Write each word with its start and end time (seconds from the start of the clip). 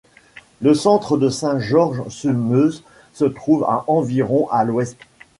Le 0.63 0.73
centre 0.73 1.15
de 1.15 1.29
Saint-Georges-sur-Meuse 1.29 2.83
se 3.13 3.25
trouve 3.25 3.65
à 3.65 3.83
environ 3.87 4.49
à 4.49 4.63
l'ouest. 4.63 4.97